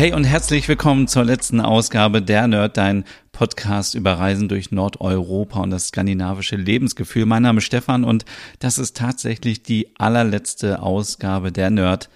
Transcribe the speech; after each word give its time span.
Hey 0.00 0.14
und 0.14 0.24
herzlich 0.24 0.66
willkommen 0.66 1.08
zur 1.08 1.26
letzten 1.26 1.60
Ausgabe 1.60 2.22
der 2.22 2.46
Nerd, 2.46 2.78
dein 2.78 3.04
Podcast 3.32 3.94
über 3.94 4.14
Reisen 4.14 4.48
durch 4.48 4.70
Nordeuropa 4.70 5.60
und 5.60 5.68
das 5.68 5.88
skandinavische 5.88 6.56
Lebensgefühl. 6.56 7.26
Mein 7.26 7.42
Name 7.42 7.58
ist 7.58 7.64
Stefan 7.64 8.04
und 8.04 8.24
das 8.60 8.78
ist 8.78 8.96
tatsächlich 8.96 9.62
die 9.62 9.90
allerletzte 9.98 10.80
Ausgabe 10.80 11.52
der 11.52 11.68
Nerd 11.68 12.08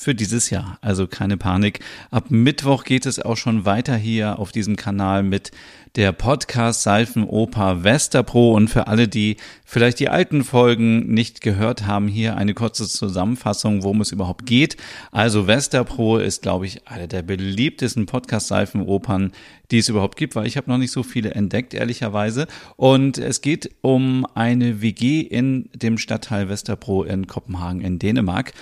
für 0.00 0.14
dieses 0.14 0.48
Jahr. 0.48 0.78
Also 0.80 1.06
keine 1.06 1.36
Panik. 1.36 1.80
Ab 2.10 2.30
Mittwoch 2.30 2.84
geht 2.84 3.04
es 3.04 3.20
auch 3.20 3.36
schon 3.36 3.66
weiter 3.66 3.96
hier 3.96 4.38
auf 4.38 4.50
diesem 4.50 4.76
Kanal 4.76 5.22
mit 5.22 5.52
der 5.96 6.12
Podcast 6.12 6.84
Seifenoper 6.84 7.84
Westerpro 7.84 8.54
und 8.54 8.68
für 8.68 8.86
alle, 8.86 9.08
die 9.08 9.36
vielleicht 9.66 9.98
die 9.98 10.08
alten 10.08 10.42
Folgen 10.42 11.12
nicht 11.12 11.42
gehört 11.42 11.86
haben, 11.86 12.08
hier 12.08 12.38
eine 12.38 12.54
kurze 12.54 12.88
Zusammenfassung, 12.88 13.82
worum 13.82 14.00
es 14.00 14.10
überhaupt 14.10 14.46
geht. 14.46 14.78
Also 15.12 15.46
Westerpro 15.46 16.16
ist, 16.16 16.40
glaube 16.40 16.64
ich, 16.64 16.88
eine 16.88 17.06
der 17.06 17.20
beliebtesten 17.22 18.06
Podcast 18.06 18.48
Seifenopern, 18.48 19.32
die 19.70 19.78
es 19.78 19.90
überhaupt 19.90 20.16
gibt, 20.16 20.34
weil 20.34 20.46
ich 20.46 20.56
habe 20.56 20.70
noch 20.70 20.78
nicht 20.78 20.92
so 20.92 21.02
viele 21.02 21.32
entdeckt, 21.32 21.74
ehrlicherweise. 21.74 22.46
Und 22.76 23.18
es 23.18 23.42
geht 23.42 23.70
um 23.82 24.26
eine 24.34 24.80
WG 24.80 25.20
in 25.20 25.68
dem 25.74 25.98
Stadtteil 25.98 26.48
Westerpro 26.48 27.02
in 27.02 27.26
Kopenhagen 27.26 27.82
in 27.82 27.98
Dänemark. 27.98 28.54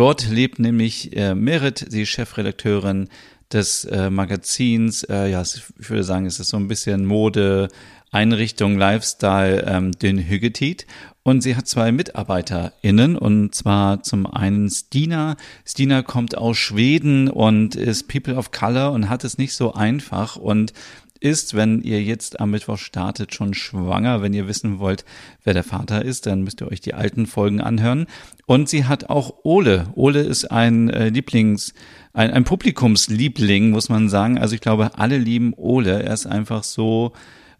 Dort 0.00 0.30
lebt 0.30 0.58
nämlich 0.58 1.14
äh, 1.14 1.34
Merit, 1.34 1.82
ist 1.82 2.06
Chefredakteurin 2.06 3.10
des 3.52 3.84
äh, 3.84 4.08
Magazins. 4.08 5.02
Äh, 5.02 5.30
ja, 5.30 5.42
ich 5.42 5.90
würde 5.90 6.04
sagen, 6.04 6.24
es 6.24 6.40
ist 6.40 6.48
so 6.48 6.56
ein 6.56 6.68
bisschen 6.68 7.04
Mode, 7.04 7.68
Einrichtung, 8.10 8.78
Lifestyle, 8.78 9.62
ähm, 9.66 9.92
den 9.92 10.16
Hüggetit. 10.16 10.86
Und 11.22 11.42
sie 11.42 11.54
hat 11.54 11.68
zwei 11.68 11.92
MitarbeiterInnen 11.92 13.14
und 13.14 13.54
zwar 13.54 14.02
zum 14.02 14.24
einen 14.24 14.70
Stina. 14.70 15.36
Stina 15.66 16.00
kommt 16.00 16.34
aus 16.34 16.56
Schweden 16.56 17.28
und 17.28 17.74
ist 17.74 18.08
People 18.08 18.36
of 18.36 18.52
Color 18.52 18.92
und 18.92 19.10
hat 19.10 19.24
es 19.24 19.36
nicht 19.36 19.52
so 19.52 19.74
einfach 19.74 20.36
und 20.36 20.72
ist, 21.20 21.54
wenn 21.54 21.82
ihr 21.82 22.02
jetzt 22.02 22.40
am 22.40 22.50
Mittwoch 22.50 22.78
startet, 22.78 23.34
schon 23.34 23.54
schwanger. 23.54 24.22
Wenn 24.22 24.32
ihr 24.32 24.48
wissen 24.48 24.78
wollt, 24.78 25.04
wer 25.44 25.54
der 25.54 25.64
Vater 25.64 26.04
ist, 26.04 26.26
dann 26.26 26.42
müsst 26.42 26.60
ihr 26.60 26.68
euch 26.68 26.80
die 26.80 26.94
alten 26.94 27.26
Folgen 27.26 27.60
anhören. 27.60 28.06
Und 28.46 28.68
sie 28.68 28.86
hat 28.86 29.10
auch 29.10 29.34
Ole. 29.44 29.88
Ole 29.94 30.20
ist 30.20 30.50
ein 30.50 30.90
äh, 30.90 31.10
Lieblings, 31.10 31.74
ein, 32.12 32.30
ein 32.30 32.44
Publikumsliebling, 32.44 33.70
muss 33.70 33.88
man 33.88 34.08
sagen. 34.08 34.38
Also 34.38 34.54
ich 34.54 34.60
glaube, 34.60 34.98
alle 34.98 35.18
lieben 35.18 35.52
Ole. 35.54 36.02
Er 36.02 36.14
ist 36.14 36.26
einfach 36.26 36.64
so 36.64 37.12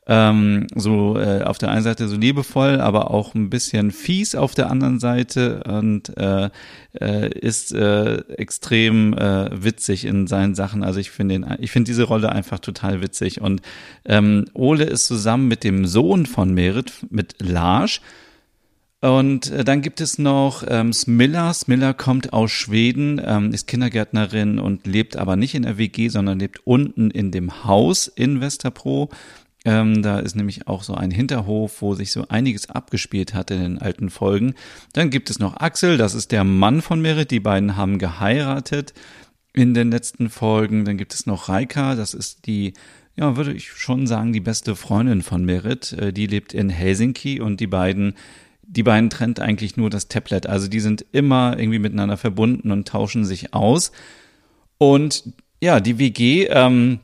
ähm, 0.06 0.66
so 0.74 1.18
äh, 1.18 1.42
auf 1.42 1.58
der 1.58 1.70
einen 1.70 1.82
Seite 1.82 2.08
so 2.08 2.16
liebevoll, 2.16 2.80
aber 2.80 3.10
auch 3.10 3.34
ein 3.34 3.50
bisschen 3.50 3.90
fies 3.90 4.34
auf 4.34 4.54
der 4.54 4.70
anderen 4.70 4.98
Seite 4.98 5.62
und 5.64 6.16
äh, 6.16 6.50
äh, 7.00 7.30
ist 7.38 7.72
äh, 7.72 8.16
extrem 8.36 9.14
äh, 9.14 9.50
witzig 9.62 10.04
in 10.04 10.26
seinen 10.26 10.54
Sachen. 10.54 10.82
Also 10.82 11.00
ich 11.00 11.10
finde 11.10 11.58
ich 11.60 11.70
finde 11.70 11.88
diese 11.90 12.04
Rolle 12.04 12.30
einfach 12.30 12.58
total 12.58 13.02
witzig 13.02 13.40
und 13.40 13.62
ähm, 14.04 14.46
Ole 14.54 14.84
ist 14.84 15.06
zusammen 15.06 15.48
mit 15.48 15.64
dem 15.64 15.86
Sohn 15.86 16.26
von 16.26 16.54
Merit, 16.54 16.92
mit 17.10 17.36
Lars, 17.40 18.00
und 19.00 19.50
äh, 19.50 19.64
dann 19.64 19.80
gibt 19.80 20.00
es 20.00 20.19
noch 20.19 20.62
ähm, 20.69 20.92
Smilla. 20.92 21.54
Smilla 21.54 21.94
kommt 21.94 22.32
aus 22.32 22.50
Schweden, 22.50 23.20
ähm, 23.25 23.52
ist 23.52 23.66
Kindergärtnerin 23.66 24.58
und 24.58 24.86
lebt 24.86 25.16
aber 25.16 25.36
nicht 25.36 25.54
in 25.54 25.62
der 25.62 25.78
WG, 25.78 26.08
sondern 26.08 26.38
lebt 26.38 26.60
unten 26.66 27.10
in 27.10 27.30
dem 27.30 27.64
Haus 27.64 28.08
in 28.08 28.41
Westerpro. 28.41 29.08
Ähm, 29.65 30.03
da 30.03 30.21
ist 30.21 30.37
nämlich 30.37 30.66
auch 30.69 30.82
so 30.82 30.94
ein 30.94 31.10
Hinterhof, 31.10 31.82
wo 31.82 31.94
sich 31.94 32.12
so 32.12 32.25
einiges 32.28 32.71
abgespielt 32.71 33.34
hat 33.34 33.50
in 33.50 33.60
den 33.60 33.78
alten 33.78 34.09
Folgen. 34.09 34.54
Dann 34.94 35.10
gibt 35.10 35.28
es 35.28 35.38
noch 35.38 35.56
Axel, 35.59 35.98
das 35.98 36.15
ist 36.15 36.32
der 36.32 36.44
Mann 36.44 36.81
von 36.81 37.03
Merit. 37.03 37.31
Die 37.31 37.41
beiden 37.41 37.76
haben 37.76 37.99
geheiratet 37.99 38.94
in 39.53 39.75
den 39.75 39.91
letzten 39.91 40.31
Folgen. 40.31 40.84
Dann 40.84 40.97
gibt 40.97 41.12
es 41.12 41.26
noch 41.26 41.49
Reika, 41.50 41.94
das 41.94 42.15
ist 42.15 42.47
die, 42.47 42.72
ja, 43.16 43.37
würde 43.37 43.53
ich 43.53 43.70
schon 43.70 44.06
sagen, 44.06 44.32
die 44.32 44.41
beste 44.41 44.75
Freundin 44.76 45.20
von 45.20 45.44
Merit. 45.44 45.93
Äh, 45.93 46.12
die 46.12 46.26
lebt 46.26 46.54
in 46.54 46.70
Helsinki 46.70 47.41
und 47.41 47.60
die 47.60 47.66
beiden, 47.66 48.15
die 48.62 48.82
beiden 48.82 49.10
trennt 49.10 49.41
eigentlich 49.41 49.76
nur 49.76 49.91
das 49.91 50.09
Tablet. 50.09 50.47
Also 50.47 50.69
die 50.69 50.81
sind 50.81 51.04
immer 51.12 51.59
irgendwie 51.59 51.81
miteinander 51.81 52.16
verbunden 52.16 52.70
und 52.70 52.88
tauschen 52.88 53.26
sich 53.26 53.53
aus. 53.53 53.93
Und 54.78 55.25
ja, 55.60 55.81
die 55.81 55.99
WG, 55.99 56.47
ähm, 56.47 57.00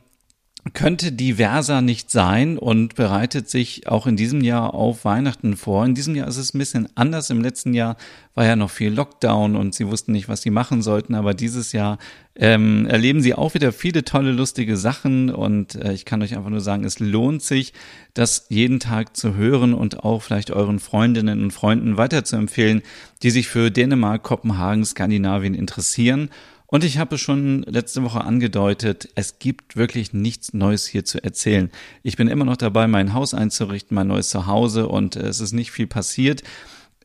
könnte 0.73 1.11
diverser 1.11 1.81
nicht 1.81 2.09
sein 2.09 2.57
und 2.57 2.95
bereitet 2.95 3.49
sich 3.49 3.87
auch 3.87 4.07
in 4.07 4.15
diesem 4.15 4.41
Jahr 4.41 4.73
auf 4.73 5.05
Weihnachten 5.05 5.55
vor. 5.55 5.85
In 5.85 5.93
diesem 5.93 6.15
Jahr 6.15 6.27
ist 6.27 6.37
es 6.37 6.53
ein 6.53 6.59
bisschen 6.59 6.87
anders. 6.95 7.29
Im 7.29 7.41
letzten 7.41 7.73
Jahr 7.73 7.97
war 8.33 8.45
ja 8.45 8.55
noch 8.55 8.69
viel 8.69 8.93
Lockdown 8.93 9.55
und 9.55 9.73
sie 9.73 9.87
wussten 9.87 10.11
nicht, 10.11 10.29
was 10.29 10.41
sie 10.41 10.49
machen 10.49 10.81
sollten. 10.81 11.15
Aber 11.15 11.33
dieses 11.33 11.73
Jahr 11.73 11.97
ähm, 12.35 12.85
erleben 12.87 13.21
sie 13.21 13.35
auch 13.35 13.53
wieder 13.53 13.71
viele 13.71 14.03
tolle, 14.03 14.31
lustige 14.31 14.77
Sachen. 14.77 15.29
Und 15.29 15.75
äh, 15.75 15.93
ich 15.93 16.05
kann 16.05 16.21
euch 16.21 16.35
einfach 16.35 16.49
nur 16.49 16.61
sagen, 16.61 16.85
es 16.85 16.99
lohnt 16.99 17.43
sich, 17.43 17.73
das 18.13 18.47
jeden 18.49 18.79
Tag 18.79 19.15
zu 19.15 19.35
hören 19.35 19.73
und 19.73 20.03
auch 20.03 20.21
vielleicht 20.21 20.51
euren 20.51 20.79
Freundinnen 20.79 21.43
und 21.43 21.51
Freunden 21.51 21.97
weiterzuempfehlen, 21.97 22.81
die 23.21 23.29
sich 23.29 23.47
für 23.47 23.69
Dänemark, 23.69 24.23
Kopenhagen, 24.23 24.85
Skandinavien 24.85 25.53
interessieren 25.53 26.29
und 26.67 26.83
ich 26.83 26.97
habe 26.97 27.17
schon 27.17 27.63
letzte 27.63 28.03
Woche 28.03 28.21
angedeutet, 28.21 29.09
es 29.15 29.39
gibt 29.39 29.77
wirklich 29.77 30.13
nichts 30.13 30.53
Neues 30.53 30.85
hier 30.85 31.05
zu 31.05 31.23
erzählen. 31.23 31.71
Ich 32.03 32.17
bin 32.17 32.27
immer 32.27 32.43
noch 32.43 32.57
dabei, 32.57 32.87
mein 32.87 33.13
Haus 33.13 33.33
einzurichten, 33.33 33.95
mein 33.95 34.07
neues 34.07 34.29
Zuhause 34.29 34.87
und 34.87 35.15
es 35.15 35.39
ist 35.39 35.53
nicht 35.53 35.71
viel 35.71 35.87
passiert. 35.87 36.43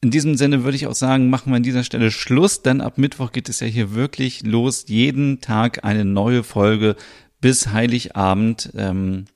In 0.00 0.10
diesem 0.10 0.34
Sinne 0.34 0.64
würde 0.64 0.74
ich 0.74 0.88
auch 0.88 0.96
sagen, 0.96 1.30
machen 1.30 1.52
wir 1.52 1.56
an 1.56 1.62
dieser 1.62 1.84
Stelle 1.84 2.10
Schluss, 2.10 2.62
denn 2.62 2.80
ab 2.80 2.98
Mittwoch 2.98 3.30
geht 3.30 3.48
es 3.48 3.60
ja 3.60 3.68
hier 3.68 3.94
wirklich 3.94 4.42
los. 4.42 4.86
Jeden 4.88 5.40
Tag 5.40 5.84
eine 5.84 6.04
neue 6.04 6.42
Folge 6.42 6.96
bis 7.40 7.68
Heiligabend. 7.68 8.70
Ähm, 8.76 9.26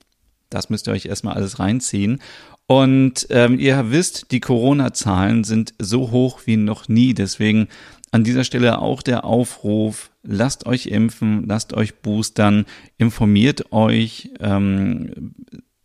das 0.49 0.69
müsst 0.69 0.89
ihr 0.89 0.91
euch 0.91 1.05
erstmal 1.05 1.35
alles 1.35 1.59
reinziehen. 1.59 2.19
Und 2.67 3.27
ähm, 3.29 3.59
ihr 3.59 3.91
wisst, 3.91 4.31
die 4.31 4.41
Corona-Zahlen 4.41 5.45
sind 5.45 5.73
so 5.79 6.11
hoch 6.11 6.41
wie 6.45 6.57
noch 6.57 6.89
nie. 6.89 7.13
Deswegen 7.13 7.69
an 8.11 8.23
dieser 8.23 8.43
Stelle 8.43 8.79
auch 8.79 9.01
der 9.01 9.25
Aufruf, 9.25 10.11
lasst 10.23 10.65
euch 10.65 10.87
impfen, 10.87 11.45
lasst 11.47 11.73
euch 11.73 11.95
boostern, 12.01 12.65
informiert 12.97 13.71
euch, 13.71 14.31
ähm, 14.39 15.33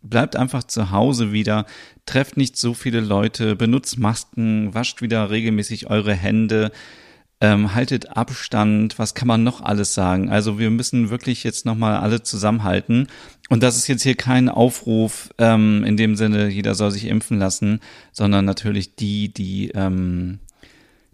bleibt 0.03 0.37
einfach 0.37 0.65
zu 0.65 0.91
Hause 0.91 1.33
wieder, 1.33 1.67
trefft 2.07 2.37
nicht 2.37 2.57
so 2.57 2.75
viele 2.75 3.01
Leute, 3.01 3.57
benutzt 3.57 3.99
Masken, 3.99 4.75
wascht 4.75 5.03
wieder 5.03 5.31
regelmäßig 5.31 5.91
eure 5.91 6.15
Hände, 6.15 6.71
ähm, 7.41 7.75
haltet 7.75 8.17
Abstand, 8.17 9.01
was 9.01 9.15
kann 9.15 9.27
man 9.27 9.43
noch 9.43 9.61
alles 9.61 9.95
sagen? 9.95 10.31
Also 10.31 10.61
wir 10.61 10.71
müssen 10.71 11.11
wirklich 11.11 11.43
jetzt 11.43 11.67
nochmal 11.67 11.97
alle 11.97 12.23
zusammenhalten. 12.23 13.09
Und 13.49 13.65
das 13.65 13.77
ist 13.77 13.89
jetzt 13.89 14.05
hier 14.05 14.15
kein 14.15 14.49
Aufruf 14.49 15.31
ähm, 15.39 15.83
in 15.85 15.97
dem 15.97 16.15
Sinne, 16.15 16.49
jeder 16.49 16.77
soll 16.77 16.93
sich 16.93 17.07
impfen 17.07 17.41
lassen, 17.41 17.81
sondern 18.13 18.45
natürlich 18.45 18.95
die, 18.95 19.33
die 19.33 19.71
ähm, 19.75 20.39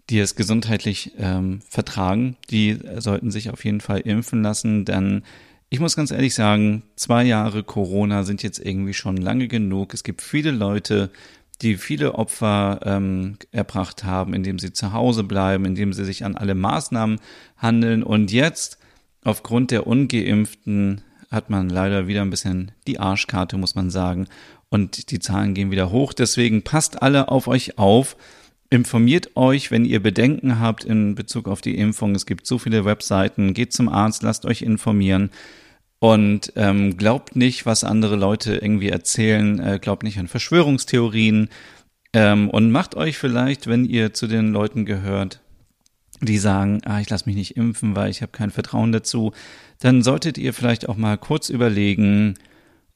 die 0.09 0.19
es 0.19 0.35
gesundheitlich 0.35 1.13
ähm, 1.17 1.61
vertragen, 1.69 2.35
die 2.49 2.79
sollten 2.97 3.31
sich 3.31 3.49
auf 3.49 3.63
jeden 3.63 3.81
Fall 3.81 3.99
impfen 3.99 4.41
lassen, 4.41 4.85
denn 4.85 5.23
ich 5.69 5.79
muss 5.79 5.95
ganz 5.95 6.09
ehrlich 6.09 6.33
sagen, 6.33 6.81
zwei 6.95 7.23
Jahre 7.23 7.63
Corona 7.63 8.23
sind 8.23 8.41
jetzt 8.41 8.57
irgendwie 8.57 8.95
schon 8.95 9.17
lange 9.17 9.47
genug. 9.47 9.93
Es 9.93 10.03
gibt 10.03 10.23
viele 10.23 10.49
Leute, 10.49 11.11
die 11.61 11.75
viele 11.77 12.15
Opfer 12.15 12.79
ähm, 12.83 13.37
erbracht 13.51 14.03
haben, 14.03 14.33
indem 14.33 14.57
sie 14.57 14.73
zu 14.73 14.93
Hause 14.93 15.23
bleiben, 15.23 15.65
indem 15.65 15.93
sie 15.93 16.05
sich 16.05 16.25
an 16.25 16.35
alle 16.35 16.55
Maßnahmen 16.55 17.19
handeln. 17.57 18.01
Und 18.01 18.31
jetzt, 18.31 18.79
aufgrund 19.23 19.69
der 19.69 19.85
Ungeimpften, 19.85 21.01
hat 21.29 21.51
man 21.51 21.69
leider 21.69 22.07
wieder 22.07 22.23
ein 22.23 22.31
bisschen 22.31 22.71
die 22.87 22.99
Arschkarte, 22.99 23.57
muss 23.57 23.75
man 23.75 23.91
sagen. 23.91 24.27
Und 24.69 25.11
die 25.11 25.19
Zahlen 25.19 25.53
gehen 25.53 25.69
wieder 25.69 25.91
hoch. 25.91 26.13
Deswegen 26.13 26.63
passt 26.63 27.03
alle 27.03 27.27
auf 27.29 27.47
euch 27.47 27.77
auf. 27.77 28.15
Informiert 28.71 29.35
euch, 29.35 29.71
wenn 29.71 29.83
ihr 29.83 30.01
Bedenken 30.01 30.59
habt 30.59 30.83
in 30.83 31.15
Bezug 31.15 31.47
auf 31.47 31.61
die 31.61 31.75
Impfung. 31.75 32.13
Es 32.13 32.27
gibt 32.27 32.45
so 32.45 32.59
viele 32.59 32.85
Webseiten. 32.85 33.55
Geht 33.55 33.73
zum 33.73 33.89
Arzt, 33.89 34.21
lasst 34.21 34.45
euch 34.45 34.61
informieren. 34.61 35.31
Und 35.97 36.53
ähm, 36.55 36.95
glaubt 36.95 37.35
nicht, 37.35 37.65
was 37.65 37.83
andere 37.83 38.15
Leute 38.15 38.55
irgendwie 38.55 38.89
erzählen. 38.89 39.59
Äh, 39.59 39.79
glaubt 39.81 40.03
nicht 40.03 40.19
an 40.19 40.27
Verschwörungstheorien. 40.27 41.49
Ähm, 42.13 42.49
und 42.49 42.71
macht 42.71 42.95
euch 42.95 43.17
vielleicht, 43.17 43.65
wenn 43.65 43.85
ihr 43.85 44.13
zu 44.13 44.27
den 44.27 44.51
Leuten 44.51 44.85
gehört, 44.85 45.41
die 46.21 46.37
sagen, 46.37 46.81
ah, 46.85 46.99
ich 46.99 47.09
lasse 47.09 47.25
mich 47.27 47.35
nicht 47.35 47.57
impfen, 47.57 47.95
weil 47.95 48.11
ich 48.11 48.21
habe 48.21 48.31
kein 48.31 48.51
Vertrauen 48.51 48.91
dazu, 48.91 49.31
dann 49.79 50.03
solltet 50.03 50.37
ihr 50.37 50.53
vielleicht 50.53 50.89
auch 50.89 50.97
mal 50.97 51.17
kurz 51.17 51.49
überlegen, 51.49 52.35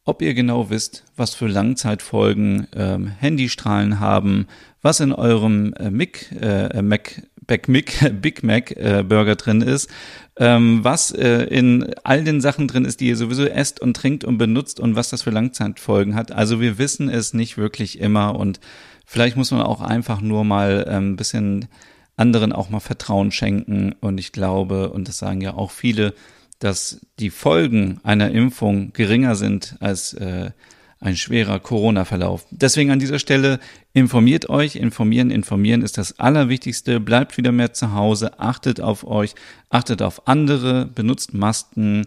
ob 0.05 0.21
ihr 0.21 0.33
genau 0.33 0.69
wisst, 0.69 1.03
was 1.15 1.33
für 1.33 1.47
Langzeitfolgen 1.47 2.67
ähm, 2.75 3.07
Handystrahlen 3.07 4.00
haben, 4.00 4.47
was 4.81 5.00
in 5.00 5.13
eurem 5.13 5.73
äh, 5.73 5.89
Mic, 5.89 6.31
äh, 6.39 6.81
Mac, 6.81 7.23
Back 7.45 7.67
Mic, 7.67 7.94
Big 8.21 8.44
Mac 8.44 8.71
äh, 8.71 9.03
Burger 9.07 9.35
drin 9.35 9.61
ist, 9.61 9.89
ähm, 10.38 10.83
was 10.83 11.11
äh, 11.11 11.44
in 11.44 11.94
all 12.03 12.23
den 12.23 12.41
Sachen 12.41 12.67
drin 12.67 12.85
ist, 12.85 13.00
die 13.00 13.07
ihr 13.07 13.17
sowieso 13.17 13.45
esst 13.45 13.79
und 13.79 13.95
trinkt 13.95 14.23
und 14.23 14.38
benutzt 14.38 14.79
und 14.79 14.95
was 14.95 15.09
das 15.09 15.23
für 15.23 15.31
Langzeitfolgen 15.31 16.15
hat. 16.15 16.31
Also 16.31 16.59
wir 16.59 16.77
wissen 16.77 17.09
es 17.09 17.33
nicht 17.33 17.57
wirklich 17.57 17.99
immer 17.99 18.35
und 18.35 18.59
vielleicht 19.06 19.38
muss 19.38 19.51
man 19.51 19.61
auch 19.61 19.81
einfach 19.81 20.21
nur 20.21 20.44
mal 20.44 20.85
ein 20.85 20.95
ähm, 20.95 21.15
bisschen 21.15 21.67
anderen 22.15 22.51
auch 22.51 22.69
mal 22.69 22.79
Vertrauen 22.79 23.31
schenken 23.31 23.95
und 23.99 24.19
ich 24.19 24.31
glaube, 24.31 24.89
und 24.89 25.07
das 25.07 25.17
sagen 25.17 25.41
ja 25.41 25.53
auch 25.56 25.71
viele, 25.71 26.13
dass 26.59 27.01
die 27.19 27.29
Folgen 27.29 28.00
einer 28.03 28.31
Impfung 28.31 28.94
geringer 28.94 29.35
sind 29.35 29.75
als 29.79 30.13
äh, 30.13 30.51
ein 31.03 31.17
schwerer 31.17 31.59
Corona-Verlauf. 31.59 32.45
Deswegen 32.50 32.89
an 32.89 33.00
dieser 33.00 33.19
Stelle 33.19 33.59
informiert 33.91 34.50
euch, 34.50 34.77
informieren, 34.77 35.31
informieren 35.31 35.81
ist 35.81 35.97
das 35.97 36.19
Allerwichtigste. 36.19 37.01
Bleibt 37.01 37.38
wieder 37.38 37.51
mehr 37.51 37.73
zu 37.73 37.94
Hause, 37.94 38.39
achtet 38.39 38.79
auf 38.79 39.05
euch, 39.05 39.35
achtet 39.69 40.01
auf 40.01 40.27
andere, 40.27 40.85
benutzt 40.85 41.33
Masken. 41.33 42.05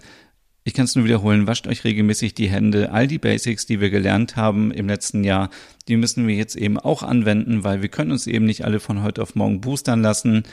Ich 0.64 0.72
kann 0.72 0.86
es 0.86 0.96
nur 0.96 1.04
wiederholen, 1.04 1.46
wascht 1.46 1.66
euch 1.66 1.84
regelmäßig 1.84 2.34
die 2.34 2.48
Hände. 2.48 2.90
All 2.90 3.06
die 3.06 3.18
Basics, 3.18 3.66
die 3.66 3.80
wir 3.80 3.90
gelernt 3.90 4.34
haben 4.34 4.72
im 4.72 4.88
letzten 4.88 5.24
Jahr, 5.24 5.50
die 5.88 5.96
müssen 5.96 6.26
wir 6.26 6.34
jetzt 6.34 6.56
eben 6.56 6.78
auch 6.78 7.02
anwenden, 7.02 7.64
weil 7.64 7.82
wir 7.82 7.90
können 7.90 8.12
uns 8.12 8.26
eben 8.26 8.46
nicht 8.46 8.64
alle 8.64 8.80
von 8.80 9.02
heute 9.02 9.22
auf 9.22 9.34
morgen 9.34 9.60
boostern 9.60 10.00
lassen. 10.00 10.44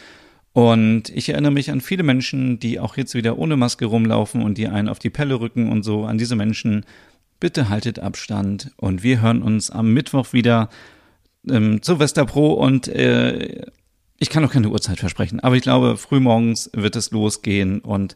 Und 0.54 1.10
ich 1.10 1.30
erinnere 1.30 1.52
mich 1.52 1.72
an 1.72 1.82
viele 1.82 2.04
Menschen, 2.04 2.60
die 2.60 2.80
auch 2.80 2.96
jetzt 2.96 3.16
wieder 3.16 3.38
ohne 3.38 3.58
Maske 3.58 3.86
rumlaufen 3.86 4.44
und 4.44 4.58
die 4.58 4.68
einen 4.68 4.88
auf 4.88 5.00
die 5.00 5.10
Pelle 5.10 5.40
rücken 5.40 5.72
und 5.72 5.84
so. 5.84 6.06
An 6.06 6.18
diese 6.18 6.36
Menschen, 6.36 6.86
bitte 7.40 7.70
haltet 7.70 8.00
Abstand. 8.00 8.72
Und 8.78 9.04
wir 9.04 9.22
hören 9.22 9.42
uns 9.42 9.72
am 9.72 9.94
Mittwoch 9.94 10.32
wieder 10.32 10.70
ähm, 11.50 11.82
zu 11.82 12.00
Westerpro 12.00 12.54
und 12.54 12.88
äh, 12.88 13.66
ich 14.20 14.30
kann 14.30 14.44
noch 14.44 14.54
keine 14.54 14.70
Uhrzeit 14.70 15.00
versprechen, 15.00 15.42
aber 15.42 15.56
ich 15.56 15.64
glaube, 15.64 15.98
frühmorgens 15.98 16.70
wird 16.74 16.96
es 16.96 17.12
losgehen 17.12 17.80
und 17.80 18.16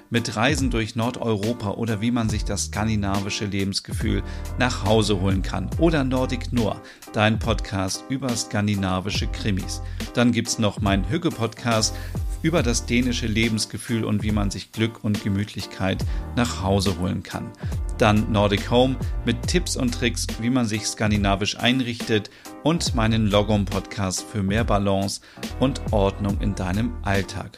mit 0.11 0.35
Reisen 0.35 0.69
durch 0.69 0.95
Nordeuropa 0.95 1.71
oder 1.71 2.01
wie 2.01 2.11
man 2.11 2.29
sich 2.29 2.45
das 2.45 2.65
skandinavische 2.65 3.45
Lebensgefühl 3.45 4.21
nach 4.59 4.85
Hause 4.85 5.19
holen 5.19 5.41
kann. 5.41 5.69
Oder 5.79 6.03
Nordic 6.03 6.53
Noir, 6.53 6.79
dein 7.13 7.39
Podcast 7.39 8.03
über 8.09 8.29
skandinavische 8.29 9.25
Krimis. 9.27 9.81
Dann 10.13 10.31
gibt's 10.31 10.59
noch 10.59 10.81
meinen 10.81 11.09
Hügge-Podcast 11.09 11.95
über 12.43 12.61
das 12.61 12.85
dänische 12.85 13.27
Lebensgefühl 13.27 14.03
und 14.03 14.23
wie 14.23 14.31
man 14.31 14.51
sich 14.51 14.71
Glück 14.71 15.03
und 15.03 15.23
Gemütlichkeit 15.23 16.03
nach 16.35 16.61
Hause 16.61 16.99
holen 16.99 17.23
kann. 17.23 17.51
Dann 17.97 18.31
Nordic 18.31 18.69
Home 18.69 18.97
mit 19.25 19.47
Tipps 19.47 19.77
und 19.77 19.93
Tricks, 19.93 20.27
wie 20.41 20.49
man 20.49 20.65
sich 20.65 20.85
skandinavisch 20.85 21.57
einrichtet 21.57 22.29
und 22.63 22.95
meinen 22.95 23.27
Logom-Podcast 23.27 24.23
für 24.23 24.43
mehr 24.43 24.63
Balance 24.63 25.21
und 25.59 25.81
Ordnung 25.91 26.41
in 26.41 26.55
deinem 26.55 26.93
Alltag. 27.03 27.57